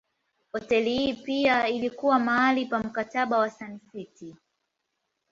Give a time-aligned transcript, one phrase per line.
[0.51, 4.35] Hoteli hii pia ilikuwa mahali pa Mkataba wa Sun City.